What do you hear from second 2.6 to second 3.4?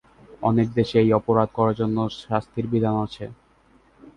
বিধান আছে।